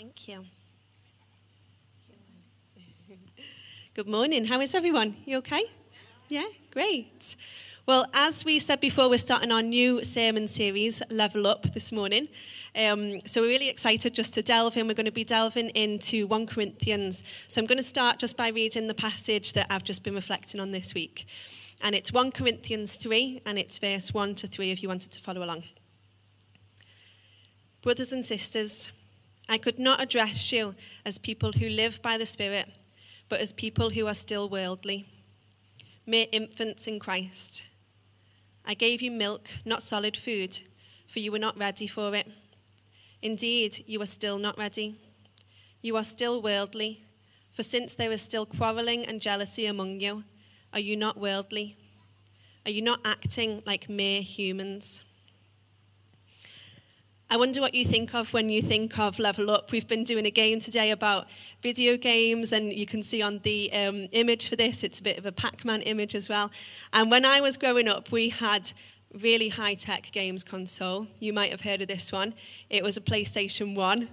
Thank 0.00 0.28
you. 0.28 0.46
Good 3.92 4.08
morning. 4.08 4.46
How 4.46 4.58
is 4.62 4.74
everyone? 4.74 5.14
You 5.26 5.36
okay? 5.38 5.62
Yeah, 6.30 6.46
great. 6.70 7.36
Well, 7.84 8.06
as 8.14 8.42
we 8.46 8.60
said 8.60 8.80
before, 8.80 9.10
we're 9.10 9.18
starting 9.18 9.52
our 9.52 9.60
new 9.60 10.02
sermon 10.02 10.48
series, 10.48 11.02
Level 11.10 11.46
Up, 11.46 11.74
this 11.74 11.92
morning. 11.92 12.28
Um, 12.74 13.20
so 13.26 13.42
we're 13.42 13.48
really 13.48 13.68
excited 13.68 14.14
just 14.14 14.32
to 14.32 14.42
delve 14.42 14.78
in. 14.78 14.88
We're 14.88 14.94
going 14.94 15.04
to 15.04 15.12
be 15.12 15.22
delving 15.22 15.68
into 15.68 16.26
1 16.26 16.46
Corinthians. 16.46 17.22
So 17.48 17.60
I'm 17.60 17.66
going 17.66 17.76
to 17.76 17.84
start 17.84 18.18
just 18.18 18.38
by 18.38 18.48
reading 18.48 18.86
the 18.86 18.94
passage 18.94 19.52
that 19.52 19.66
I've 19.68 19.84
just 19.84 20.02
been 20.02 20.14
reflecting 20.14 20.62
on 20.62 20.70
this 20.70 20.94
week. 20.94 21.26
And 21.84 21.94
it's 21.94 22.10
1 22.10 22.32
Corinthians 22.32 22.94
3, 22.94 23.42
and 23.44 23.58
it's 23.58 23.78
verse 23.78 24.14
1 24.14 24.34
to 24.36 24.46
3 24.46 24.70
if 24.70 24.82
you 24.82 24.88
wanted 24.88 25.12
to 25.12 25.20
follow 25.20 25.44
along. 25.44 25.64
Brothers 27.82 28.14
and 28.14 28.24
sisters, 28.24 28.92
I 29.50 29.58
could 29.58 29.80
not 29.80 30.00
address 30.00 30.52
you 30.52 30.76
as 31.04 31.18
people 31.18 31.50
who 31.50 31.68
live 31.68 32.00
by 32.02 32.16
the 32.16 32.24
Spirit, 32.24 32.68
but 33.28 33.40
as 33.40 33.52
people 33.52 33.90
who 33.90 34.06
are 34.06 34.14
still 34.14 34.48
worldly, 34.48 35.08
mere 36.06 36.26
infants 36.30 36.86
in 36.86 37.00
Christ. 37.00 37.64
I 38.64 38.74
gave 38.74 39.02
you 39.02 39.10
milk, 39.10 39.48
not 39.64 39.82
solid 39.82 40.16
food, 40.16 40.60
for 41.08 41.18
you 41.18 41.32
were 41.32 41.38
not 41.40 41.58
ready 41.58 41.88
for 41.88 42.14
it. 42.14 42.28
Indeed, 43.22 43.82
you 43.88 44.00
are 44.00 44.06
still 44.06 44.38
not 44.38 44.56
ready. 44.56 44.94
You 45.82 45.96
are 45.96 46.04
still 46.04 46.40
worldly, 46.40 47.00
for 47.50 47.64
since 47.64 47.96
there 47.96 48.12
is 48.12 48.22
still 48.22 48.46
quarreling 48.46 49.04
and 49.04 49.20
jealousy 49.20 49.66
among 49.66 50.00
you, 50.00 50.22
are 50.72 50.78
you 50.78 50.96
not 50.96 51.16
worldly? 51.16 51.76
Are 52.64 52.70
you 52.70 52.82
not 52.82 53.00
acting 53.04 53.64
like 53.66 53.88
mere 53.88 54.22
humans? 54.22 55.02
I 57.32 57.36
wonder 57.36 57.60
what 57.60 57.74
you 57.74 57.84
think 57.84 58.12
of 58.12 58.32
when 58.32 58.50
you 58.50 58.60
think 58.60 58.98
of 58.98 59.20
Level 59.20 59.52
Up. 59.52 59.70
We've 59.70 59.86
been 59.86 60.02
doing 60.02 60.26
a 60.26 60.32
game 60.32 60.58
today 60.58 60.90
about 60.90 61.28
video 61.62 61.96
games, 61.96 62.52
and 62.52 62.72
you 62.72 62.86
can 62.86 63.04
see 63.04 63.22
on 63.22 63.38
the 63.44 63.72
um, 63.72 64.08
image 64.10 64.48
for 64.48 64.56
this, 64.56 64.82
it's 64.82 64.98
a 64.98 65.02
bit 65.04 65.16
of 65.16 65.24
a 65.24 65.30
Pac 65.30 65.64
Man 65.64 65.80
image 65.82 66.16
as 66.16 66.28
well. 66.28 66.50
And 66.92 67.08
when 67.08 67.24
I 67.24 67.40
was 67.40 67.56
growing 67.56 67.86
up, 67.86 68.10
we 68.10 68.30
had 68.30 68.72
really 69.14 69.48
high 69.48 69.74
tech 69.74 70.10
games 70.10 70.42
console. 70.42 71.06
You 71.20 71.32
might 71.32 71.52
have 71.52 71.60
heard 71.60 71.80
of 71.80 71.86
this 71.86 72.10
one. 72.10 72.34
It 72.68 72.82
was 72.82 72.96
a 72.96 73.00
PlayStation 73.00 73.76
1 73.76 74.08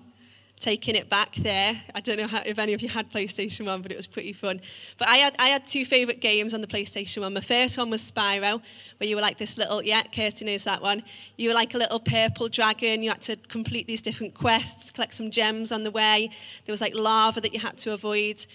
taking 0.60 0.96
it 0.96 1.10
back 1.10 1.36
there. 1.36 1.80
I 1.94 2.00
don't 2.00 2.18
know 2.18 2.28
how, 2.28 2.42
if 2.46 2.58
any 2.58 2.74
of 2.74 2.82
you 2.82 2.90
had 2.90 3.12
PlayStation 3.12 3.66
1, 3.66 3.82
but 3.82 3.92
it 3.92 3.96
was 3.96 4.08
pretty 4.08 4.34
fun. 4.34 4.60
But 4.98 5.08
I 5.08 5.18
had, 5.18 5.36
I 5.40 5.50
had 5.50 5.68
two 5.68 5.86
favourite 5.86 6.20
games 6.20 6.54
on 6.54 6.62
the 6.62 6.68
PlayStation 6.68 7.22
1. 7.22 7.34
My 7.34 7.42
first 7.42 7.78
one 7.78 7.90
was 7.90 8.02
Spyro, 8.12 8.62
where 8.98 9.08
you 9.08 9.16
were 9.16 9.22
like 9.22 9.38
this 9.38 9.58
little, 9.58 9.84
yeah, 9.84 10.04
Kirsty 10.04 10.46
knows 10.46 10.64
that 10.64 10.82
one. 10.82 11.04
You 11.38 11.50
were 11.50 11.56
like 11.56 11.76
a 11.76 11.78
little 11.78 12.00
purple 12.00 12.50
dragon. 12.50 13.04
You 13.04 13.10
had 13.10 13.22
to 13.22 13.36
complete 13.36 13.88
these 13.88 14.02
different 14.02 14.34
quests, 14.34 14.92
collect 14.92 15.14
some 15.14 15.30
gems 15.30 15.72
on 15.72 15.84
the 15.84 15.92
way. 15.92 16.30
There 16.66 16.74
was 16.74 16.82
like 16.82 16.96
lava 16.96 17.40
that 17.42 17.54
you 17.54 17.60
had 17.60 17.78
to 17.80 17.94
avoid. 17.94 18.46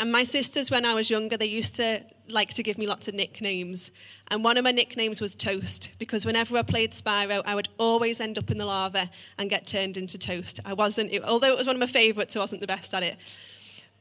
And 0.00 0.12
my 0.12 0.22
sisters, 0.22 0.70
when 0.70 0.84
I 0.84 0.94
was 0.94 1.10
younger, 1.10 1.36
they 1.36 1.46
used 1.46 1.74
to 1.76 2.04
like 2.28 2.50
to 2.54 2.62
give 2.62 2.78
me 2.78 2.86
lots 2.86 3.08
of 3.08 3.14
nicknames. 3.14 3.90
And 4.30 4.44
one 4.44 4.56
of 4.56 4.64
my 4.64 4.70
nicknames 4.70 5.20
was 5.20 5.34
Toast, 5.34 5.92
because 5.98 6.24
whenever 6.24 6.56
I 6.56 6.62
played 6.62 6.92
Spyro, 6.92 7.42
I 7.44 7.54
would 7.54 7.68
always 7.78 8.20
end 8.20 8.38
up 8.38 8.50
in 8.50 8.58
the 8.58 8.66
lava 8.66 9.10
and 9.38 9.50
get 9.50 9.66
turned 9.66 9.96
into 9.96 10.18
toast. 10.18 10.60
I 10.64 10.74
wasn't, 10.74 11.12
although 11.24 11.52
it 11.52 11.58
was 11.58 11.66
one 11.66 11.76
of 11.76 11.80
my 11.80 11.86
favourites, 11.86 12.36
I 12.36 12.40
wasn't 12.40 12.60
the 12.60 12.66
best 12.66 12.94
at 12.94 13.02
it. 13.02 13.16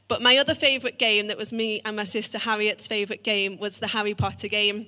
But 0.07 0.21
my 0.21 0.37
other 0.37 0.53
favourite 0.53 0.99
game 0.99 1.27
that 1.27 1.37
was 1.37 1.51
me 1.51 1.81
and 1.83 1.95
my 1.95 2.03
sister 2.03 2.37
Harriet's 2.37 2.87
favourite 2.87 3.23
game 3.23 3.57
was 3.57 3.79
the 3.79 3.87
Harry 3.87 4.13
Potter 4.13 4.47
game. 4.47 4.87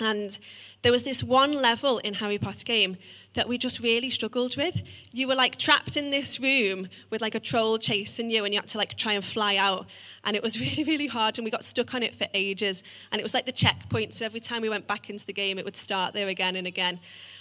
And 0.00 0.38
there 0.82 0.92
was 0.92 1.04
this 1.04 1.22
one 1.22 1.52
level 1.52 1.98
in 1.98 2.14
Harry 2.14 2.38
Potter 2.38 2.64
game 2.64 2.96
that 3.34 3.48
we 3.48 3.58
just 3.58 3.80
really 3.80 4.10
struggled 4.10 4.56
with. 4.56 4.82
You 5.12 5.28
were 5.28 5.34
like 5.34 5.56
trapped 5.56 5.96
in 5.96 6.10
this 6.10 6.40
room 6.40 6.88
with 7.10 7.20
like 7.20 7.34
a 7.34 7.40
troll 7.40 7.78
chasing 7.78 8.30
you, 8.30 8.44
and 8.44 8.52
you 8.52 8.60
had 8.60 8.68
to 8.70 8.78
like 8.78 8.96
try 8.96 9.12
and 9.12 9.24
fly 9.24 9.56
out. 9.56 9.86
And 10.24 10.34
it 10.36 10.42
was 10.42 10.60
really, 10.76 10.84
really 10.84 11.06
hard, 11.06 11.38
and 11.38 11.44
we 11.44 11.50
got 11.50 11.64
stuck 11.64 11.94
on 11.94 12.02
it 12.02 12.14
for 12.14 12.26
ages. 12.34 12.82
And 13.12 13.20
it 13.20 13.22
was 13.22 13.34
like 13.34 13.46
the 13.46 13.52
checkpoint, 13.52 14.14
so 14.14 14.24
every 14.24 14.40
time 14.40 14.62
we 14.62 14.68
went 14.68 14.86
back 14.86 15.10
into 15.10 15.26
the 15.26 15.32
game, 15.32 15.58
it 15.58 15.64
would 15.64 15.76
start 15.76 16.12
there 16.12 16.28
again 16.28 16.56
and 16.56 16.66
again. 16.66 16.98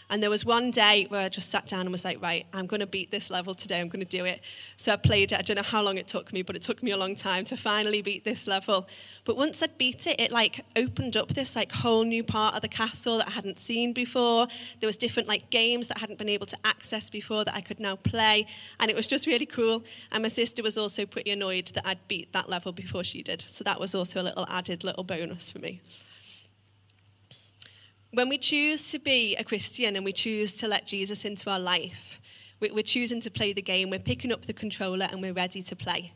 And 0.10 0.22
there 0.22 0.30
was 0.30 0.46
one 0.46 0.72
day 0.72 1.06
where 1.10 1.22
I 1.22 1.30
just 1.30 1.50
sat 1.50 1.68
down 1.68 1.82
and 1.82 1.92
was 1.92 2.06
like, 2.06 2.22
right, 2.22 2.46
I'm 2.54 2.68
going 2.68 2.82
to 2.82 2.88
beat 2.88 3.12
this 3.12 3.30
level 3.30 3.54
today. 3.54 3.80
I'm 3.80 3.88
going 3.88 4.06
to 4.06 4.18
do 4.18 4.26
it. 4.26 4.42
So 4.78 4.94
I 4.94 4.96
played 4.96 5.32
it. 5.32 5.40
I 5.40 5.42
don't 5.42 5.58
know 5.58 5.64
how 5.64 5.82
long 5.82 5.98
it 5.98 6.08
took 6.08 6.34
me, 6.34 6.42
but 6.42 6.56
it 6.56 6.62
took 6.62 6.84
me 6.84 6.92
a 6.92 6.98
long 6.98 7.16
time 7.16 7.46
to 7.46 7.58
finally 7.58 8.02
beat 8.02 8.24
this 8.24 8.48
level. 8.48 8.88
But 9.26 9.38
once 9.38 9.64
I'd 9.64 9.78
beat 9.78 10.06
it, 10.08 10.20
it 10.20 10.32
like 10.32 10.66
opened 10.76 11.18
up 11.18 11.30
this 11.30 11.56
like 11.56 11.72
whole 11.72 12.04
new 12.04 12.24
part 12.24 12.56
of 12.56 12.62
the 12.62 12.68
castle 12.68 13.18
that 13.18 13.28
I 13.28 13.32
hadn't 13.32 13.60
seen 13.60 13.94
before. 13.94 14.48
There 14.80 14.88
was 14.88 14.98
different 14.98 15.28
like 15.28 15.50
games 15.50 15.88
that 15.88 15.98
I 15.98 16.00
hadn't 16.02 16.20
been 16.20 16.30
able 16.30 16.48
to 16.48 16.58
access 16.64 17.10
before 17.10 17.46
that 17.46 17.56
I 17.56 17.62
could 17.62 17.80
now 17.80 17.96
play. 17.96 18.46
And 18.80 18.92
it 18.92 18.96
was 18.96 19.08
just 19.08 19.28
really 19.28 19.46
cool. 19.46 19.84
And 20.12 20.24
my 20.24 20.30
sister 20.30 20.62
was 20.62 20.78
also 20.78 21.06
pretty 21.06 21.32
annoyed 21.32 21.68
that 21.70 21.88
I'd 21.88 22.08
beat 22.08 22.34
that 22.34 22.50
level 22.50 22.72
before 22.72 23.04
she 23.04 23.24
did. 23.24 23.42
So 23.42 23.64
that 23.64 23.80
was 23.80 23.96
also 23.96 24.22
a 24.22 24.24
little 24.24 24.46
added 24.50 24.84
little 24.84 25.04
bonus 25.04 25.52
for 25.52 25.60
me. 25.60 25.82
When 28.14 28.30
we 28.30 28.38
choose 28.38 28.92
to 28.92 29.00
be 29.00 29.36
a 29.38 29.44
Christian 29.44 29.96
and 29.96 30.06
we 30.06 30.14
choose 30.14 30.54
to 30.58 30.68
let 30.68 30.86
Jesus 30.86 31.26
into 31.26 31.50
our 31.50 31.60
life, 31.60 32.22
we're 32.62 32.84
choosing 32.84 33.20
to 33.22 33.32
play 33.32 33.54
the 33.54 33.62
game, 33.62 33.90
we're 33.90 33.98
picking 33.98 34.32
up 34.32 34.44
the 34.44 34.54
controller 34.54 35.08
and 35.12 35.20
we're 35.20 35.34
ready 35.34 35.64
to 35.64 35.76
play. 35.76 36.14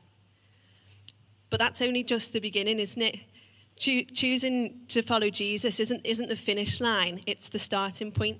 But 1.49 1.59
that's 1.59 1.81
only 1.81 2.03
just 2.03 2.33
the 2.33 2.39
beginning, 2.39 2.77
isn't 2.77 3.01
it? 3.01 3.17
Cho- 3.77 4.13
choosing 4.13 4.81
to 4.89 5.01
follow 5.01 5.31
Jesus 5.31 5.79
isn't, 5.79 6.05
isn't 6.05 6.29
the 6.29 6.35
finish 6.35 6.79
line, 6.79 7.21
it's 7.25 7.49
the 7.49 7.57
starting 7.57 8.11
point. 8.11 8.37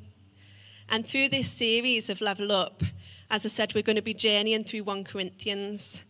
And 0.90 1.04
through 1.04 1.30
this 1.30 1.52
series 1.52 2.12
of 2.12 2.22
Level 2.22 2.52
Up, 2.52 2.84
as 3.32 3.44
I 3.44 3.50
said, 3.50 3.74
we're 3.74 3.82
going 3.82 3.96
to 3.96 4.04
be 4.04 4.14
journeying 4.14 4.66
through 4.66 4.84
1 4.84 5.04
Corinthians. 5.04 6.04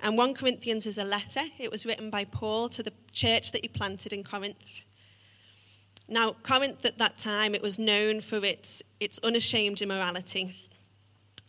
And 0.00 0.18
1 0.18 0.34
Corinthians 0.34 0.84
is 0.84 0.98
a 0.98 1.04
letter. 1.04 1.42
It 1.60 1.70
was 1.70 1.86
written 1.86 2.10
by 2.10 2.24
Paul 2.24 2.68
to 2.70 2.82
the 2.82 2.92
church 3.12 3.52
that 3.52 3.62
he 3.62 3.68
planted 3.68 4.12
in 4.12 4.24
Corinth. 4.24 4.84
Now, 6.08 6.36
Corinth 6.42 6.84
at 6.86 6.98
that 6.98 7.18
time, 7.18 7.54
it 7.54 7.62
was 7.62 7.78
known 7.78 8.22
for 8.22 8.42
its, 8.44 8.82
its 8.98 9.18
unashamed 9.22 9.82
immorality, 9.82 10.56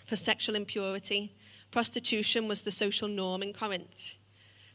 for 0.03 0.17
sexual 0.17 0.55
impurity. 0.55 1.33
Prostitution 1.71 2.47
was 2.47 2.63
the 2.63 2.71
social 2.71 3.07
norm 3.07 3.41
in 3.41 3.53
Corinth. 3.53 4.15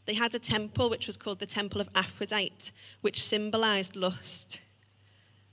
They 0.05 0.15
had 0.15 0.33
a 0.33 0.39
temple 0.39 0.89
which 0.89 1.07
was 1.07 1.17
called 1.17 1.39
the 1.39 1.45
Temple 1.45 1.81
of 1.81 1.89
Aphrodite, 1.93 2.71
which 3.01 3.21
symbolized 3.21 3.95
lust. 3.95 4.61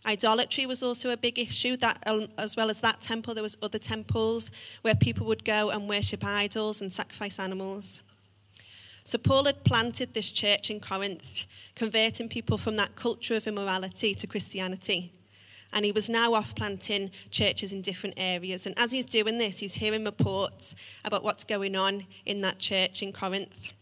Idolatry 0.06 0.66
was 0.66 0.82
also 0.82 1.10
a 1.10 1.16
big 1.16 1.38
issue. 1.38 1.76
That, 1.76 2.02
um, 2.06 2.28
as 2.36 2.56
well 2.56 2.70
as 2.70 2.80
that 2.80 3.00
temple, 3.00 3.34
there 3.34 3.42
was 3.42 3.56
other 3.62 3.78
temples 3.78 4.50
where 4.82 4.94
people 4.94 5.26
would 5.26 5.44
go 5.44 5.70
and 5.70 5.88
worship 5.88 6.24
idols 6.24 6.80
and 6.80 6.92
sacrifice 6.92 7.38
animals. 7.38 8.02
So 9.04 9.18
Paul 9.18 9.44
had 9.44 9.64
planted 9.64 10.14
this 10.14 10.32
church 10.32 10.70
in 10.70 10.80
Corinth, 10.80 11.46
converting 11.74 12.28
people 12.28 12.56
from 12.56 12.76
that 12.76 12.94
culture 12.96 13.34
of 13.34 13.46
immorality 13.46 14.14
to 14.14 14.26
Christianity. 14.26 15.12
And 15.72 15.84
he 15.84 15.92
was 15.92 16.10
now 16.10 16.34
off 16.34 16.54
planting 16.54 17.10
churches 17.30 17.72
in 17.72 17.80
different 17.80 18.14
areas. 18.18 18.66
And 18.66 18.78
as 18.78 18.92
he's 18.92 19.06
doing 19.06 19.38
this, 19.38 19.58
he's 19.58 19.76
hearing 19.76 20.04
reports 20.04 20.74
about 21.04 21.24
what's 21.24 21.44
going 21.44 21.74
on 21.74 22.06
in 22.26 22.42
that 22.42 22.58
church 22.58 23.02
in 23.02 23.12
Corinth. 23.12 23.72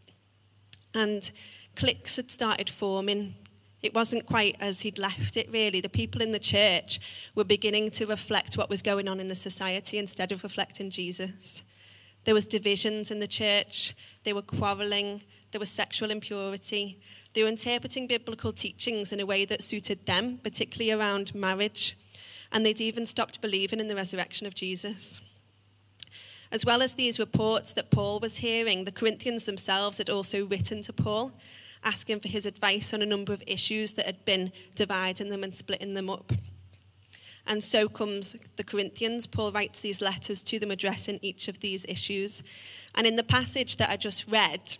And 0.95 1.31
cliques 1.75 2.17
had 2.17 2.31
started 2.31 2.71
forming. 2.71 3.35
It 3.83 3.95
wasn't 3.95 4.27
quite 4.27 4.57
as 4.61 4.83
he'd 4.83 4.99
left 4.99 5.37
it, 5.37 5.49
really. 5.51 5.81
The 5.81 5.89
people 5.89 6.23
in 6.23 6.33
the 6.33 6.39
church 6.39 7.31
were 7.35 7.45
beginning 7.45 7.91
to 7.93 8.07
reflect 8.07 8.57
what 8.57 8.71
was 8.71 8.83
going 8.83 9.09
on 9.09 9.19
in 9.19 9.29
the 9.29 9.35
society 9.35 9.99
instead 9.99 10.33
of 10.33 10.43
reflecting 10.43 10.91
Jesus. 10.91 11.65
There 12.25 12.35
was 12.35 12.47
divisions 12.47 13.11
in 13.11 13.19
the 13.19 13.27
church. 13.27 13.95
They 14.25 14.33
were 14.33 14.43
quarreling. 14.43 15.23
There 15.51 15.59
was 15.59 15.71
sexual 15.71 16.11
impurity. 16.11 17.01
They 17.33 17.43
were 17.43 17.49
interpreting 17.49 18.07
biblical 18.07 18.53
teachings 18.53 19.13
in 19.13 19.21
a 19.21 19.27
way 19.27 19.45
that 19.45 19.63
suited 19.63 20.07
them, 20.07 20.39
particularly 20.43 20.91
around 20.91 21.35
marriage. 21.35 21.97
And 22.53 22.67
they'd 22.67 22.81
even 22.81 23.07
stopped 23.07 23.41
believing 23.41 23.81
in 23.81 23.89
the 23.89 23.95
resurrection 23.95 24.47
of 24.47 24.55
Jesus. 24.55 25.21
As 26.53 26.67
well 26.67 26.83
as 26.83 26.95
these 26.95 27.21
reports 27.21 27.73
that 27.75 27.93
Paul 27.93 28.19
was 28.19 28.39
hearing, 28.39 28.83
the 28.83 28.91
Corinthians 28.91 29.45
themselves 29.45 29.99
had 29.99 30.11
also 30.11 30.45
written 30.47 30.83
to 30.83 30.93
Paul, 30.93 31.33
asking 31.85 32.21
for 32.21 32.29
his 32.29 32.45
advice 32.45 32.93
on 32.93 33.03
a 33.03 33.07
number 33.07 33.33
of 33.33 33.45
issues 33.47 33.93
that 33.93 34.07
had 34.07 34.25
been 34.25 34.51
dividing 34.75 35.31
them 35.31 35.45
and 35.45 35.55
splitting 35.55 35.95
them 35.95 36.11
up. 36.11 36.33
And 37.51 37.65
so 37.65 37.89
comes 37.89 38.37
the 38.55 38.63
Corinthians. 38.63 39.27
Paul 39.27 39.51
writes 39.51 39.81
these 39.81 40.01
letters 40.01 40.45
to 40.45 40.61
them 40.61 40.71
addressing 40.71 41.19
each 41.21 41.49
of 41.49 41.59
these 41.59 41.85
issues. 41.87 42.45
And 42.95 43.09
in 43.09 43.17
the 43.17 43.25
passage 43.25 43.77
that 43.79 43.91
I 43.91 43.97
just 43.97 44.31
read 44.31 44.77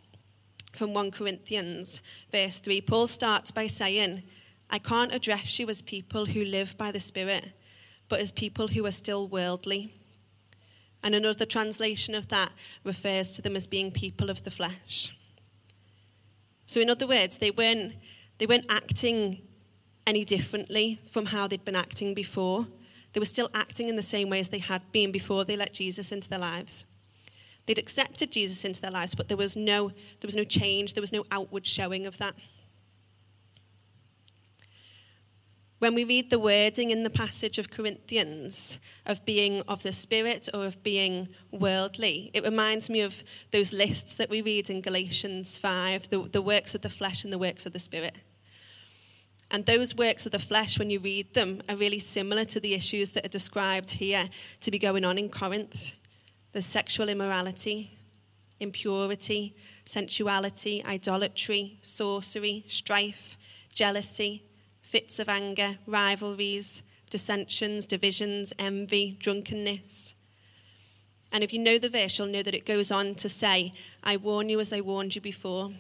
from 0.73 0.95
1 0.95 1.11
Corinthians, 1.11 2.01
verse 2.31 2.61
3, 2.61 2.81
Paul 2.83 3.09
starts 3.09 3.51
by 3.51 3.67
saying, 3.67 4.23
I 4.71 4.79
can't 4.79 5.13
address 5.13 5.59
you 5.59 5.69
as 5.69 5.83
people 5.83 6.27
who 6.27 6.45
live 6.45 6.79
by 6.79 6.93
the 6.93 7.01
Spirit, 7.01 7.55
but 8.09 8.21
as 8.21 8.31
people 8.31 8.69
who 8.69 8.87
are 8.87 8.93
still 8.93 9.27
worldly. 9.27 9.93
And 11.03 11.13
another 11.17 11.47
translation 11.47 12.15
of 12.15 12.29
that 12.29 12.53
refers 12.85 13.33
to 13.33 13.43
them 13.43 13.57
as 13.57 13.67
being 13.67 13.91
people 13.91 14.31
of 14.31 14.45
the 14.45 14.51
flesh. 14.53 15.13
So, 16.67 16.81
in 16.81 16.89
other 16.89 17.09
words, 17.09 17.39
they 17.39 17.51
weren't, 17.51 17.95
they 18.39 18.47
weren't 18.47 18.71
acting 18.71 19.43
any 20.11 20.25
differently 20.25 20.99
from 21.09 21.27
how 21.27 21.47
they'd 21.47 21.65
been 21.65 21.77
acting 21.77 22.15
before. 22.15 22.67
They 23.13 23.21
were 23.21 23.27
still 23.27 23.49
acting 23.55 23.89
in 23.89 23.95
the 23.95 24.03
same 24.03 24.29
way 24.29 24.41
as 24.41 24.49
they 24.49 24.59
had 24.59 24.83
been 24.91 25.13
before 25.13 25.45
they 25.45 25.57
let 25.57 25.73
Jesus 25.73 26.11
into 26.11 26.29
their 26.29 26.41
lives. 26.41 26.85
They'd 27.67 27.79
accepted 27.79 28.33
Jesus 28.33 28.65
into 28.65 28.81
their 28.81 28.91
lives, 28.91 29.15
but 29.15 29.29
there 29.29 29.37
was 29.37 29.55
no, 29.55 29.91
there 29.91 30.27
was 30.27 30.35
no 30.35 30.43
change, 30.43 30.95
there 30.95 31.01
was 31.01 31.13
no 31.13 31.25
outward 31.31 31.65
showing 31.65 32.07
of 32.07 32.19
that. 32.19 32.35
When 35.79 35.95
we 35.95 36.03
read 36.03 36.29
the 36.29 36.41
wording 36.41 36.91
in 36.91 37.05
the 37.05 37.11
passage 37.11 37.57
of 37.59 37.71
Corinthians 37.71 38.81
of 39.07 39.25
being 39.25 39.63
of 39.69 39.85
the 39.85 39.93
Spirit 39.93 40.49
or 40.53 40.67
of 40.67 40.83
being 40.83 41.29
worldly, 41.53 42.33
it 42.35 42.43
reminds 42.43 42.91
me 42.91 43.01
of 43.01 43.23
those 43.53 43.73
lists 43.73 44.17
that 44.17 44.29
we 44.29 44.43
read 44.43 44.71
in 44.71 44.81
Galatians 44.81 45.57
5 45.57 46.11
the, 46.11 46.19
the 46.19 46.43
works 46.43 46.75
of 46.75 46.83
the 46.83 46.91
flesh 46.91 47.23
and 47.23 47.33
the 47.33 47.39
works 47.39 47.65
of 47.65 47.73
the 47.73 47.79
Spirit. 47.79 48.19
And 49.51 49.67
those 49.67 49.97
works 49.97 50.27
of 50.27 50.33
the 50.33 50.39
flesh, 50.39 50.79
when 50.79 50.91
you 50.91 51.01
read 51.01 51.35
them, 51.35 51.61
are 51.69 51.77
really 51.77 51.99
similar 51.99 52.45
to 52.47 52.61
the 52.61 52.75
issues 52.75 53.11
that 53.11 53.27
are 53.27 53.31
described 53.31 53.91
here 53.91 54.29
to 54.61 54.71
be 54.71 54.79
going 54.79 55.05
on 55.05 55.19
in 55.19 55.29
Corinth. 55.29 55.99
There's 56.53 56.67
sexual 56.67 57.09
immorality, 57.09 57.91
impurity, 58.61 59.55
sensuality, 59.85 60.85
idolatry, 60.85 61.79
sorcery, 61.83 62.65
strife, 62.69 63.37
jealousy 63.73 64.45
fits 64.81 65.19
of 65.19 65.29
anger, 65.29 65.79
rivalries, 65.87 66.83
dissensions, 67.11 67.87
divisions, 67.87 68.53
envy, 68.59 69.17
drunkenness. 69.21 70.15
And 71.33 71.45
if 71.45 71.53
you 71.53 71.59
know 71.59 71.79
the 71.79 71.89
verse, 71.89 72.19
you'll 72.19 72.29
know 72.29 72.43
that 72.43 72.55
it 72.55 72.67
goes 72.67 72.91
on 72.91 73.15
to 73.17 73.29
say, 73.29 73.73
I 74.03 74.17
warn 74.17 74.49
you 74.49 74.59
as 74.59 74.73
I 74.73 74.81
warned 74.81 75.15
you 75.15 75.21
before. 75.21 75.73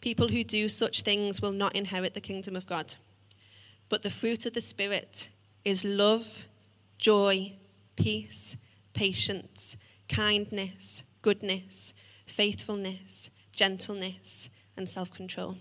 People 0.00 0.28
who 0.28 0.44
do 0.44 0.68
such 0.68 1.02
things 1.02 1.42
will 1.42 1.52
not 1.52 1.76
inherit 1.76 2.14
the 2.14 2.20
kingdom 2.20 2.56
of 2.56 2.66
God. 2.66 2.96
But 3.88 4.02
the 4.02 4.10
fruit 4.10 4.46
of 4.46 4.54
the 4.54 4.60
Spirit 4.60 5.30
is 5.64 5.84
love, 5.84 6.46
joy, 6.98 7.56
peace, 7.96 8.56
patience, 8.94 9.76
kindness, 10.08 11.02
goodness, 11.22 11.92
faithfulness, 12.26 13.30
gentleness, 13.52 14.48
and 14.76 14.88
self 14.88 15.12
control. 15.12 15.58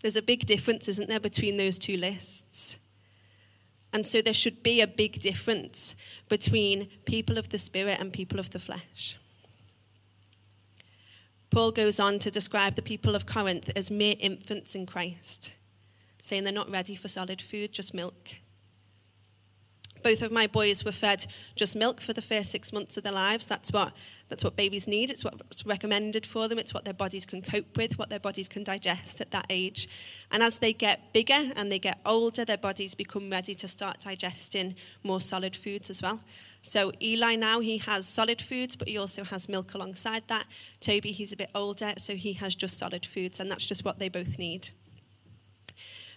There's 0.00 0.16
a 0.16 0.22
big 0.22 0.46
difference, 0.46 0.88
isn't 0.88 1.08
there, 1.08 1.20
between 1.20 1.56
those 1.56 1.78
two 1.78 1.96
lists? 1.96 2.78
And 3.92 4.06
so 4.06 4.20
there 4.20 4.34
should 4.34 4.62
be 4.62 4.80
a 4.80 4.86
big 4.86 5.20
difference 5.20 5.94
between 6.28 6.88
people 7.06 7.38
of 7.38 7.48
the 7.48 7.58
Spirit 7.58 7.98
and 7.98 8.12
people 8.12 8.38
of 8.38 8.50
the 8.50 8.58
flesh. 8.58 9.16
Paul 11.56 11.72
goes 11.72 11.98
on 11.98 12.18
to 12.18 12.30
describe 12.30 12.74
the 12.74 12.82
people 12.82 13.14
of 13.14 13.24
Corinth 13.24 13.72
as 13.74 13.90
mere 13.90 14.14
infants 14.20 14.74
in 14.74 14.84
Christ, 14.84 15.54
saying 16.20 16.44
they're 16.44 16.52
not 16.52 16.70
ready 16.70 16.94
for 16.94 17.08
solid 17.08 17.40
food, 17.40 17.72
just 17.72 17.94
milk. 17.94 18.28
Both 20.02 20.20
of 20.20 20.30
my 20.30 20.46
boys 20.46 20.84
were 20.84 20.92
fed 20.92 21.24
just 21.54 21.74
milk 21.74 22.02
for 22.02 22.12
the 22.12 22.20
first 22.20 22.52
six 22.52 22.74
months 22.74 22.98
of 22.98 23.04
their 23.04 23.12
lives. 23.14 23.46
That's 23.46 23.72
what 23.72 23.94
that's 24.28 24.44
what 24.44 24.54
babies 24.54 24.86
need. 24.86 25.08
It's 25.08 25.24
what's 25.24 25.64
recommended 25.64 26.26
for 26.26 26.46
them. 26.46 26.58
It's 26.58 26.74
what 26.74 26.84
their 26.84 26.92
bodies 26.92 27.24
can 27.24 27.40
cope 27.40 27.74
with, 27.78 27.98
what 27.98 28.10
their 28.10 28.20
bodies 28.20 28.48
can 28.48 28.62
digest 28.62 29.22
at 29.22 29.30
that 29.30 29.46
age. 29.48 29.88
And 30.30 30.42
as 30.42 30.58
they 30.58 30.74
get 30.74 31.14
bigger 31.14 31.52
and 31.56 31.72
they 31.72 31.78
get 31.78 32.00
older, 32.04 32.44
their 32.44 32.58
bodies 32.58 32.94
become 32.94 33.30
ready 33.30 33.54
to 33.54 33.66
start 33.66 34.00
digesting 34.00 34.74
more 35.02 35.22
solid 35.22 35.56
foods 35.56 35.88
as 35.88 36.02
well. 36.02 36.20
So 36.66 36.90
Eli 37.00 37.36
now 37.36 37.60
he 37.60 37.78
has 37.78 38.08
solid 38.08 38.42
foods, 38.42 38.74
but 38.74 38.88
he 38.88 38.98
also 38.98 39.22
has 39.22 39.48
milk 39.48 39.72
alongside 39.72 40.24
that. 40.26 40.46
Toby 40.80 41.12
he's 41.12 41.32
a 41.32 41.36
bit 41.36 41.50
older, 41.54 41.92
so 41.96 42.16
he 42.16 42.32
has 42.34 42.56
just 42.56 42.76
solid 42.76 43.06
foods, 43.06 43.38
and 43.38 43.48
that's 43.48 43.64
just 43.64 43.84
what 43.84 44.00
they 44.00 44.08
both 44.08 44.36
need. 44.36 44.70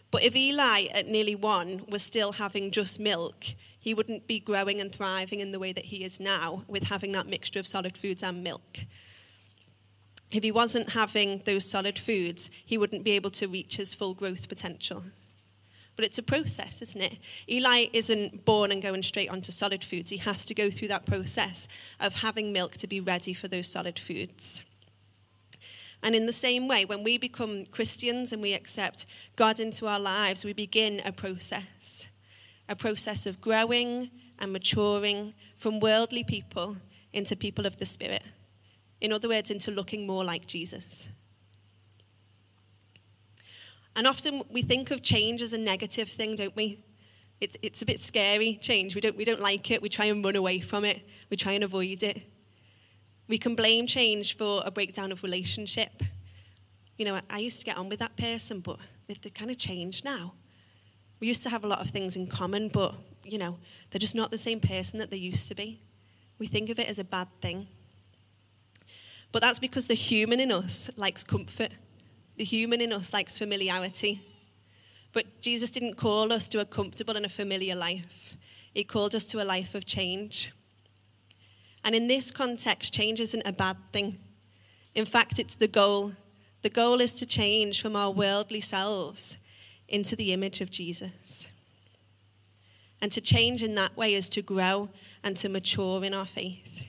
But 0.10 0.24
if 0.24 0.36
Eli 0.36 0.86
at 0.92 1.08
nearly 1.08 1.36
one 1.36 1.86
was 1.88 2.02
still 2.02 2.32
having 2.34 2.72
just 2.72 3.00
milk, 3.00 3.46
he 3.80 3.94
wouldn't 3.94 4.26
be 4.26 4.40
growing 4.40 4.82
and 4.82 4.92
thriving 4.92 5.40
in 5.40 5.52
the 5.52 5.60
way 5.60 5.72
that 5.72 5.86
he 5.86 6.04
is 6.04 6.20
now 6.20 6.64
with 6.68 6.86
having 6.86 7.12
that 7.12 7.28
mixture 7.28 7.60
of 7.60 7.68
solid 7.68 7.96
foods 7.96 8.24
and 8.24 8.44
milk. 8.44 8.80
If 10.32 10.42
he 10.42 10.52
wasn't 10.52 10.90
having 10.92 11.44
those 11.46 11.70
solid 11.70 12.00
foods, 12.00 12.50
he 12.66 12.76
wouldn't 12.76 13.04
be 13.04 13.12
able 13.12 13.30
to 13.32 13.48
reach 13.48 13.78
his 13.78 13.94
full 13.94 14.16
growth 14.16 14.50
potential. 14.50 15.04
But 16.00 16.06
it's 16.06 16.18
a 16.18 16.24
process, 16.24 16.82
isn't 16.82 17.02
it? 17.02 17.18
Eli 17.50 17.88
isn't 17.92 18.46
born 18.46 18.72
and 18.72 18.82
going 18.82 19.04
straight 19.04 19.30
onto 19.30 19.52
solid 19.52 19.84
foods. 19.84 20.12
He 20.12 20.16
has 20.16 20.46
to 20.46 20.54
go 20.54 20.72
through 20.72 20.88
that 20.88 21.06
process 21.06 21.68
of 22.00 22.22
having 22.22 22.54
milk 22.54 22.78
to 22.78 22.88
be 22.88 23.02
ready 23.02 23.34
for 23.34 23.50
those 23.50 23.68
solid 23.68 24.00
foods. 24.00 24.64
And 26.02 26.16
in 26.16 26.26
the 26.26 26.32
same 26.32 26.70
way, 26.70 26.86
when 26.86 27.04
we 27.04 27.18
become 27.18 27.66
Christians 27.66 28.32
and 28.32 28.42
we 28.42 28.54
accept 28.54 29.08
God 29.36 29.60
into 29.60 29.88
our 29.88 30.00
lives, 30.00 30.46
we 30.46 30.54
begin 30.54 31.02
a 31.04 31.12
process 31.12 32.08
a 32.70 32.78
process 32.78 33.26
of 33.26 33.42
growing 33.42 34.10
and 34.40 34.54
maturing 34.54 35.34
from 35.58 35.82
worldly 35.82 36.24
people 36.24 36.78
into 37.12 37.36
people 37.36 37.66
of 37.66 37.76
the 37.76 37.86
Spirit. 37.86 38.24
In 39.02 39.12
other 39.12 39.28
words, 39.28 39.52
into 39.52 39.70
looking 39.70 40.08
more 40.08 40.24
like 40.24 40.48
Jesus. 40.48 41.10
And 44.00 44.08
often 44.08 44.44
we 44.50 44.62
think 44.62 44.92
of 44.92 45.02
change 45.02 45.42
as 45.42 45.52
a 45.52 45.58
negative 45.58 46.08
thing, 46.08 46.36
don't 46.36 46.56
we? 46.56 46.80
It's, 47.42 47.58
it's 47.62 47.82
a 47.82 47.86
bit 47.86 48.00
scary, 48.00 48.58
change. 48.62 48.96
We 48.96 49.02
don't, 49.02 49.18
we 49.18 49.26
don't 49.26 49.42
like 49.42 49.72
it. 49.72 49.82
We 49.82 49.90
try 49.90 50.06
and 50.06 50.24
run 50.24 50.38
away 50.38 50.62
from 50.62 50.86
it. 50.86 51.02
We 51.30 51.36
try 51.36 51.52
and 51.52 51.66
avoid 51.66 52.02
it. 52.02 52.22
We 53.28 53.38
can 53.38 53.56
blame 53.56 53.88
change 53.88 54.38
for 54.38 54.62
a 54.64 54.72
breakdown 54.72 55.12
of 55.12 55.22
relationship. 55.22 56.02
You 56.98 57.04
know, 57.04 57.20
I 57.30 57.40
used 57.40 57.60
to 57.60 57.66
get 57.66 57.78
on 57.78 57.90
with 57.90 58.00
that 58.00 58.16
person, 58.16 58.62
but 58.62 58.78
they've, 59.08 59.20
they've 59.20 59.34
kind 59.34 59.52
of 59.52 59.58
changed 59.58 60.06
now. 60.06 60.32
We 61.20 61.28
used 61.28 61.44
to 61.44 61.50
have 61.50 61.66
a 61.66 61.68
lot 61.68 61.82
of 61.82 61.90
things 61.90 62.16
in 62.16 62.28
common, 62.28 62.70
but, 62.70 62.96
you 63.26 63.38
know, 63.38 63.58
they're 63.92 64.00
just 64.00 64.16
not 64.16 64.32
the 64.32 64.38
same 64.38 64.62
person 64.62 64.98
that 65.00 65.12
they 65.12 65.18
used 65.18 65.50
to 65.50 65.56
be. 65.56 65.82
We 66.38 66.48
think 66.48 66.70
of 66.70 66.80
it 66.80 66.88
as 66.88 67.00
a 67.00 67.04
bad 67.04 67.28
thing. 67.42 67.68
But 69.34 69.42
that's 69.42 69.60
because 69.60 69.88
the 69.88 69.94
human 69.94 70.40
in 70.40 70.54
us 70.54 70.90
likes 70.96 71.26
comfort. 71.26 71.74
The 72.40 72.46
human 72.46 72.80
in 72.80 72.94
us 72.94 73.12
likes 73.12 73.38
familiarity. 73.38 74.22
But 75.12 75.42
Jesus 75.42 75.70
didn't 75.72 75.96
call 75.96 76.32
us 76.32 76.48
to 76.48 76.62
a 76.62 76.66
comfortable 76.66 77.18
and 77.18 77.26
a 77.26 77.30
familiar 77.30 77.76
life. 77.76 78.34
He 78.74 78.86
called 78.86 79.14
us 79.14 79.26
to 79.28 79.44
a 79.44 79.44
life 79.44 79.76
of 79.76 79.86
change. 79.86 80.54
And 81.84 81.94
in 81.94 82.08
this 82.08 82.32
context, 82.32 82.94
change 82.94 83.20
isn't 83.20 83.46
a 83.46 83.52
bad 83.52 83.76
thing. 83.92 84.20
In 84.96 85.04
fact, 85.04 85.38
it's 85.38 85.58
the 85.58 85.68
goal. 85.68 86.14
The 86.62 86.70
goal 86.70 87.02
is 87.02 87.14
to 87.16 87.26
change 87.26 87.82
from 87.82 87.98
our 87.98 88.10
worldly 88.10 88.62
selves 88.62 89.38
into 89.90 90.16
the 90.16 90.32
image 90.32 90.62
of 90.62 90.72
Jesus. 90.72 91.50
And 93.02 93.12
to 93.12 93.20
change 93.20 93.62
in 93.62 93.76
that 93.76 93.98
way 93.98 94.14
is 94.14 94.30
to 94.30 94.42
grow 94.42 94.88
and 95.26 95.36
to 95.36 95.50
mature 95.50 96.06
in 96.06 96.14
our 96.14 96.26
faith. 96.26 96.89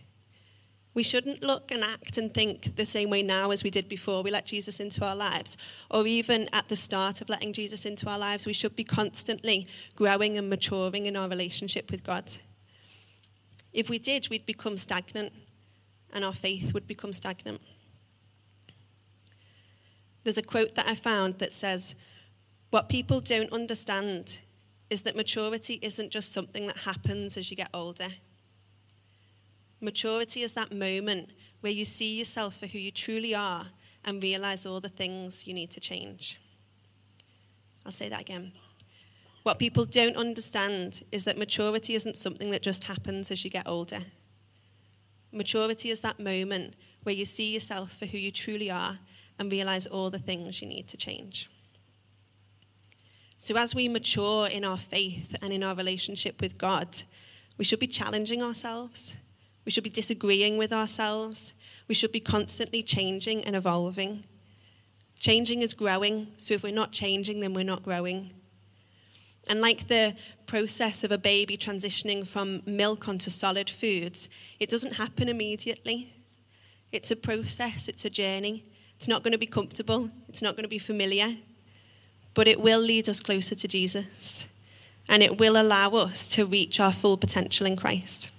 We 0.92 1.04
shouldn't 1.04 1.42
look 1.42 1.70
and 1.70 1.84
act 1.84 2.18
and 2.18 2.34
think 2.34 2.74
the 2.76 2.84
same 2.84 3.10
way 3.10 3.22
now 3.22 3.52
as 3.52 3.62
we 3.62 3.70
did 3.70 3.88
before 3.88 4.22
we 4.22 4.30
let 4.30 4.46
Jesus 4.46 4.80
into 4.80 5.04
our 5.04 5.14
lives, 5.14 5.56
or 5.88 6.06
even 6.06 6.48
at 6.52 6.68
the 6.68 6.76
start 6.76 7.20
of 7.20 7.28
letting 7.28 7.52
Jesus 7.52 7.86
into 7.86 8.08
our 8.08 8.18
lives. 8.18 8.44
We 8.44 8.52
should 8.52 8.74
be 8.74 8.84
constantly 8.84 9.68
growing 9.94 10.36
and 10.36 10.50
maturing 10.50 11.06
in 11.06 11.16
our 11.16 11.28
relationship 11.28 11.90
with 11.92 12.02
God. 12.02 12.32
If 13.72 13.88
we 13.88 14.00
did, 14.00 14.28
we'd 14.30 14.46
become 14.46 14.76
stagnant, 14.76 15.32
and 16.12 16.24
our 16.24 16.32
faith 16.32 16.74
would 16.74 16.88
become 16.88 17.12
stagnant. 17.12 17.60
There's 20.24 20.38
a 20.38 20.42
quote 20.42 20.74
that 20.74 20.88
I 20.88 20.96
found 20.96 21.38
that 21.38 21.52
says, 21.52 21.94
what 22.70 22.88
people 22.88 23.20
don't 23.20 23.52
understand 23.52 24.40
is 24.90 25.02
that 25.02 25.16
maturity 25.16 25.78
isn't 25.82 26.10
just 26.10 26.32
something 26.32 26.66
that 26.66 26.78
happens 26.78 27.36
as 27.36 27.50
you 27.50 27.56
get 27.56 27.70
older. 27.72 28.08
Maturity 29.80 30.42
is 30.42 30.52
that 30.54 30.72
moment 30.72 31.30
where 31.60 31.72
you 31.72 31.84
see 31.84 32.18
yourself 32.18 32.56
for 32.56 32.66
who 32.66 32.78
you 32.78 32.90
truly 32.90 33.34
are 33.34 33.66
and 34.04 34.22
realize 34.22 34.66
all 34.66 34.80
the 34.80 34.88
things 34.88 35.46
you 35.46 35.54
need 35.54 35.70
to 35.70 35.80
change. 35.80 36.38
I'll 37.84 37.92
say 37.92 38.08
that 38.08 38.20
again. 38.20 38.52
What 39.42 39.58
people 39.58 39.86
don't 39.86 40.16
understand 40.16 41.02
is 41.12 41.24
that 41.24 41.38
maturity 41.38 41.94
isn't 41.94 42.16
something 42.16 42.50
that 42.50 42.62
just 42.62 42.84
happens 42.84 43.30
as 43.30 43.42
you 43.42 43.50
get 43.50 43.66
older. 43.66 44.00
Maturity 45.32 45.90
is 45.90 46.02
that 46.02 46.20
moment 46.20 46.74
where 47.02 47.14
you 47.14 47.24
see 47.24 47.52
yourself 47.52 47.96
for 47.96 48.06
who 48.06 48.18
you 48.18 48.30
truly 48.30 48.70
are 48.70 48.98
and 49.38 49.50
realize 49.50 49.86
all 49.86 50.10
the 50.10 50.18
things 50.18 50.60
you 50.60 50.68
need 50.68 50.88
to 50.88 50.96
change. 50.96 51.48
So, 53.38 53.56
as 53.56 53.74
we 53.74 53.88
mature 53.88 54.48
in 54.48 54.66
our 54.66 54.76
faith 54.76 55.34
and 55.40 55.50
in 55.50 55.62
our 55.62 55.74
relationship 55.74 56.42
with 56.42 56.58
God, 56.58 57.02
we 57.56 57.64
should 57.64 57.78
be 57.78 57.86
challenging 57.86 58.42
ourselves. 58.42 59.16
We 59.64 59.72
should 59.72 59.84
be 59.84 59.90
disagreeing 59.90 60.56
with 60.58 60.72
ourselves. 60.72 61.52
We 61.88 61.94
should 61.94 62.12
be 62.12 62.20
constantly 62.20 62.82
changing 62.82 63.44
and 63.44 63.54
evolving. 63.54 64.24
Changing 65.18 65.62
is 65.62 65.74
growing, 65.74 66.28
so 66.38 66.54
if 66.54 66.62
we're 66.62 66.72
not 66.72 66.92
changing, 66.92 67.40
then 67.40 67.52
we're 67.52 67.64
not 67.64 67.82
growing. 67.82 68.32
And 69.48 69.60
like 69.60 69.88
the 69.88 70.16
process 70.46 71.04
of 71.04 71.12
a 71.12 71.18
baby 71.18 71.56
transitioning 71.56 72.26
from 72.26 72.62
milk 72.64 73.08
onto 73.08 73.30
solid 73.30 73.68
foods, 73.68 74.28
it 74.58 74.70
doesn't 74.70 74.94
happen 74.94 75.28
immediately. 75.28 76.14
It's 76.92 77.10
a 77.10 77.16
process, 77.16 77.86
it's 77.86 78.04
a 78.04 78.10
journey. 78.10 78.64
It's 78.96 79.08
not 79.08 79.22
going 79.22 79.32
to 79.32 79.38
be 79.38 79.46
comfortable, 79.46 80.10
it's 80.28 80.42
not 80.42 80.56
going 80.56 80.64
to 80.64 80.68
be 80.68 80.78
familiar 80.78 81.36
but 82.34 82.48
it 82.48 82.60
will 82.60 82.80
lead 82.80 83.08
us 83.08 83.20
closer 83.20 83.54
to 83.54 83.68
Jesus 83.68 84.48
and 85.08 85.22
it 85.22 85.38
will 85.38 85.60
allow 85.60 85.90
us 85.90 86.28
to 86.28 86.46
reach 86.46 86.78
our 86.78 86.92
full 86.92 87.16
potential 87.16 87.66
in 87.66 87.76
Christ. 87.76 88.30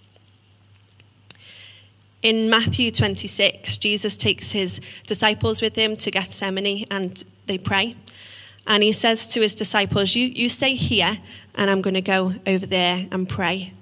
In 2.22 2.50
Matthew 2.50 2.92
26, 2.92 3.78
Jesus 3.78 4.16
takes 4.16 4.52
his 4.52 4.80
disciples 5.08 5.62
with 5.62 5.76
him 5.76 5.96
to 5.96 6.12
Gethsemane 6.12 6.86
and 6.92 7.24
they 7.48 7.58
pray. 7.58 7.96
And 8.68 8.84
he 8.84 8.92
says 8.92 9.28
to 9.30 9.42
his 9.42 9.56
disciples, 9.56 10.16
You, 10.16 10.28
you 10.28 10.48
stay 10.48 10.76
here, 10.76 11.18
and 11.56 11.72
I'm 11.72 11.82
going 11.82 11.96
to 11.96 12.02
go 12.02 12.34
over 12.46 12.66
there 12.66 13.08
and 13.12 13.28
pray. 13.28 13.74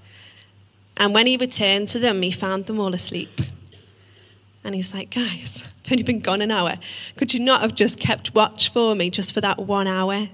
And 0.98 1.14
when 1.14 1.28
he 1.28 1.38
returned 1.38 1.90
to 1.90 2.00
them, 2.00 2.22
he 2.22 2.32
found 2.32 2.66
them 2.66 2.80
all 2.80 2.94
asleep. 2.94 3.42
And 4.64 4.74
he's 4.74 4.94
like, 4.94 5.14
Guys, 5.14 5.68
I've 5.86 5.92
only 5.92 6.04
been 6.04 6.20
gone 6.20 6.42
an 6.42 6.52
hour. 6.52 6.76
Could 7.18 7.34
you 7.34 7.42
not 7.42 7.62
have 7.62 7.76
just 7.76 8.00
kept 8.00 8.34
watch 8.34 8.70
for 8.72 8.96
me 8.96 9.10
just 9.10 9.34
for 9.34 9.42
that 9.42 9.60
one 9.60 9.88
hour? 9.88 10.28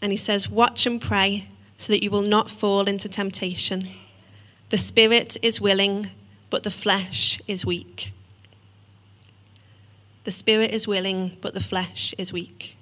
And 0.00 0.12
he 0.12 0.16
says, 0.16 0.48
Watch 0.48 0.86
and 0.86 1.00
pray 1.00 1.48
so 1.76 1.92
that 1.92 2.02
you 2.02 2.10
will 2.10 2.22
not 2.22 2.50
fall 2.50 2.88
into 2.88 3.08
temptation. 3.08 3.84
The 4.70 4.78
spirit 4.78 5.36
is 5.42 5.60
willing, 5.60 6.08
but 6.50 6.62
the 6.62 6.70
flesh 6.70 7.40
is 7.46 7.64
weak. 7.64 8.12
The 10.24 10.30
spirit 10.30 10.72
is 10.72 10.86
willing, 10.86 11.36
but 11.40 11.54
the 11.54 11.62
flesh 11.62 12.14
is 12.18 12.32
weak. 12.32 12.76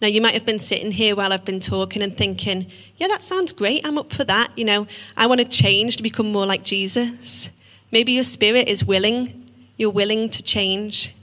Now, 0.00 0.06
you 0.06 0.20
might 0.20 0.34
have 0.34 0.46
been 0.46 0.60
sitting 0.60 0.92
here 0.92 1.16
while 1.16 1.32
I've 1.32 1.44
been 1.44 1.58
talking 1.58 2.02
and 2.02 2.16
thinking, 2.16 2.68
yeah, 2.98 3.08
that 3.08 3.20
sounds 3.20 3.50
great. 3.50 3.84
I'm 3.84 3.98
up 3.98 4.12
for 4.12 4.22
that. 4.24 4.56
You 4.56 4.64
know, 4.64 4.86
I 5.16 5.26
want 5.26 5.40
to 5.40 5.48
change 5.48 5.96
to 5.96 6.02
become 6.02 6.30
more 6.30 6.46
like 6.46 6.62
Jesus. 6.62 7.50
Maybe 7.90 8.12
your 8.12 8.24
spirit 8.24 8.68
is 8.68 8.84
willing, 8.84 9.50
you're 9.76 9.90
willing 9.90 10.28
to 10.30 10.42
change. 10.42 11.14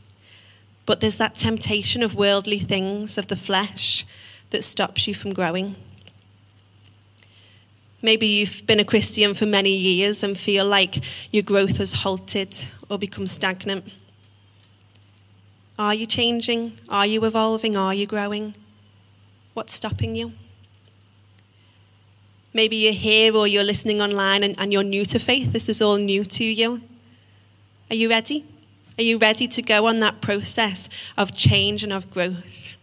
But 0.86 1.00
there's 1.00 1.18
that 1.18 1.36
temptation 1.36 2.04
of 2.04 2.16
worldly 2.16 2.60
things, 2.60 3.18
of 3.18 3.28
the 3.28 3.36
flesh, 3.36 4.06
that 4.50 4.64
stops 4.64 5.08
you 5.08 5.14
from 5.14 5.34
growing. 5.34 5.76
Maybe 8.06 8.28
you've 8.28 8.68
been 8.68 8.80
a 8.80 8.86
Christian 8.86 9.34
for 9.34 9.48
many 9.48 9.76
years 9.76 10.24
and 10.24 10.38
feel 10.38 10.64
like 10.64 11.04
your 11.32 11.42
growth 11.42 11.78
has 11.78 11.92
halted 11.92 12.56
or 12.88 13.00
become 13.00 13.26
stagnant. 13.26 13.92
Are 15.80 15.96
you 15.96 16.06
changing? 16.06 16.74
Are 16.88 17.08
you 17.08 17.26
evolving? 17.26 17.76
Are 17.76 17.96
you 17.96 18.06
growing? 18.06 18.54
What's 19.56 19.74
stopping 19.74 20.16
you? 20.16 20.34
Maybe 22.54 22.76
you're 22.76 22.94
here 22.94 23.36
or 23.36 23.48
you're 23.48 23.64
listening 23.64 24.04
online 24.04 24.44
and, 24.44 24.54
and 24.60 24.72
you're 24.72 24.84
new 24.84 25.06
to 25.06 25.18
faith. 25.18 25.52
This 25.52 25.68
is 25.68 25.82
all 25.82 25.98
new 25.98 26.24
to 26.26 26.44
you. 26.44 26.82
Are 27.90 27.96
you 27.96 28.08
ready? 28.08 28.46
Are 29.00 29.04
you 29.04 29.18
ready 29.18 29.48
to 29.48 29.62
go 29.64 29.88
on 29.88 30.00
that 30.02 30.22
process 30.22 30.90
of 31.18 31.36
change 31.36 31.84
and 31.84 31.92
of 31.92 32.12
growth? 32.12 32.76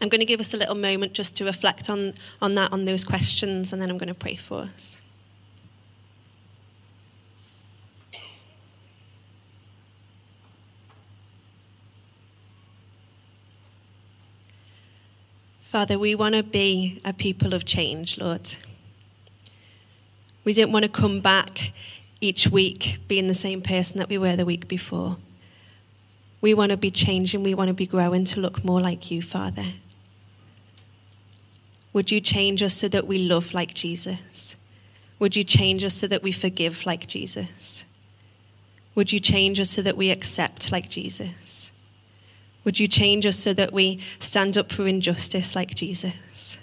I'm 0.00 0.08
going 0.08 0.20
to 0.20 0.26
give 0.26 0.40
us 0.40 0.52
a 0.52 0.56
little 0.56 0.74
moment 0.74 1.12
just 1.12 1.36
to 1.36 1.44
reflect 1.44 1.88
on, 1.88 2.14
on 2.42 2.54
that, 2.56 2.72
on 2.72 2.84
those 2.84 3.04
questions, 3.04 3.72
and 3.72 3.80
then 3.80 3.90
I'm 3.90 3.98
going 3.98 4.08
to 4.08 4.14
pray 4.14 4.36
for 4.36 4.62
us. 4.62 4.98
Father, 15.60 15.98
we 15.98 16.14
want 16.14 16.36
to 16.36 16.44
be 16.44 17.00
a 17.04 17.12
people 17.12 17.52
of 17.52 17.64
change, 17.64 18.16
Lord. 18.16 18.54
We 20.44 20.52
don't 20.52 20.70
want 20.70 20.84
to 20.84 20.88
come 20.88 21.20
back 21.20 21.72
each 22.20 22.46
week 22.48 22.98
being 23.08 23.26
the 23.26 23.34
same 23.34 23.60
person 23.60 23.98
that 23.98 24.08
we 24.08 24.16
were 24.16 24.36
the 24.36 24.44
week 24.44 24.68
before. 24.68 25.16
We 26.40 26.54
want 26.54 26.70
to 26.70 26.76
be 26.76 26.92
changing, 26.92 27.42
we 27.42 27.54
want 27.54 27.68
to 27.68 27.74
be 27.74 27.86
growing 27.86 28.24
to 28.26 28.40
look 28.40 28.62
more 28.64 28.80
like 28.80 29.10
you, 29.10 29.20
Father. 29.20 29.64
Would 31.94 32.10
you 32.10 32.20
change 32.20 32.62
us 32.62 32.74
so 32.74 32.88
that 32.88 33.06
we 33.06 33.18
love 33.18 33.54
like 33.54 33.72
Jesus? 33.72 34.56
Would 35.18 35.36
you 35.36 35.44
change 35.44 35.82
us 35.84 35.94
so 35.94 36.06
that 36.08 36.22
we 36.22 36.32
forgive 36.32 36.84
like 36.84 37.06
Jesus? 37.06 37.86
Would 38.94 39.12
you 39.12 39.20
change 39.20 39.58
us 39.60 39.70
so 39.70 39.80
that 39.80 39.96
we 39.96 40.10
accept 40.10 40.70
like 40.70 40.90
Jesus? 40.90 41.72
Would 42.64 42.80
you 42.80 42.88
change 42.88 43.24
us 43.26 43.38
so 43.38 43.52
that 43.54 43.72
we 43.72 44.00
stand 44.18 44.58
up 44.58 44.72
for 44.72 44.88
injustice 44.88 45.54
like 45.54 45.74
Jesus? 45.74 46.58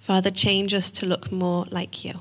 Father, 0.00 0.30
change 0.30 0.74
us 0.74 0.90
to 0.92 1.06
look 1.06 1.32
more 1.32 1.64
like 1.70 2.04
you. 2.04 2.20